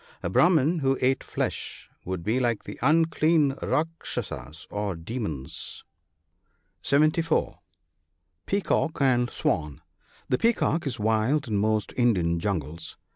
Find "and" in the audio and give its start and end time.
8.99-9.29